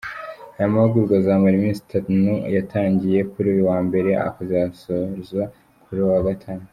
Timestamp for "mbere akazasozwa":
3.87-5.43